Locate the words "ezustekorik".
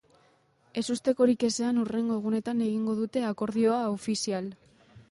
0.81-1.45